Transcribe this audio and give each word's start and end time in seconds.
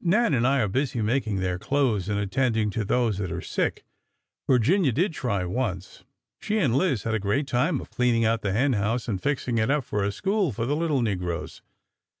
Nan 0.00 0.32
and 0.32 0.46
I 0.46 0.60
are 0.60 0.68
busy 0.68 1.02
making 1.02 1.40
their 1.40 1.58
clothes 1.58 2.08
and 2.08 2.16
attending 2.16 2.70
to 2.70 2.84
those 2.84 3.18
that 3.18 3.32
are 3.32 3.40
sick. 3.40 3.84
Virginia 4.46 4.92
did 4.92 5.12
try 5.12 5.44
once. 5.44 6.04
She 6.38 6.58
and 6.60 6.76
Liz 6.76 7.02
had 7.02 7.14
a 7.14 7.18
great 7.18 7.48
time 7.48 7.80
of 7.80 7.90
cleaning 7.90 8.24
out 8.24 8.42
the 8.42 8.52
hen 8.52 8.74
house 8.74 9.08
and 9.08 9.20
fixing 9.20 9.58
it 9.58 9.72
up 9.72 9.82
for 9.82 10.04
a 10.04 10.12
school 10.12 10.52
for 10.52 10.66
the 10.66 10.76
little 10.76 11.02
ne 11.02 11.16
groes. 11.16 11.62